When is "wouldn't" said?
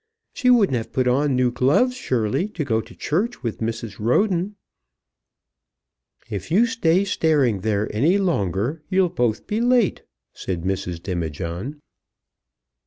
0.49-0.77